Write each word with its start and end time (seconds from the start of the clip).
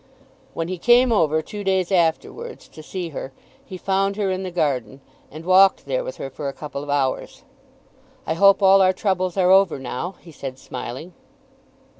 When 0.55 0.67
he 0.67 0.79
came 0.79 1.11
over, 1.11 1.43
two 1.43 1.63
days 1.63 1.91
afterwards, 1.91 2.67
to 2.67 2.81
see 2.81 3.09
her 3.09 3.31
he 3.63 3.77
found 3.77 4.15
her 4.15 4.31
in 4.31 4.41
the 4.41 4.49
garden, 4.49 4.99
and 5.29 5.45
walked 5.45 5.85
there 5.85 6.03
with 6.03 6.17
her 6.17 6.31
for 6.31 6.47
a 6.49 6.53
couple 6.53 6.81
of 6.81 6.89
hours. 6.89 7.43
"I 8.25 8.33
hope 8.33 8.63
all 8.63 8.81
our 8.81 8.93
troubles 8.93 9.37
are 9.37 9.51
over 9.51 9.77
now," 9.77 10.15
he 10.19 10.31
said 10.31 10.57
smiling. 10.57 11.13